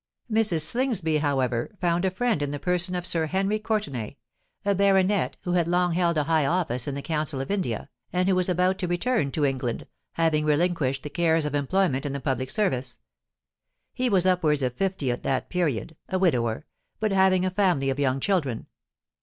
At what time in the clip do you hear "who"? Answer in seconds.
5.43-5.51, 8.27-8.33